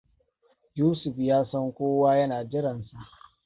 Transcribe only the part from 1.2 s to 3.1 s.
yasan kowa yana jiran sa.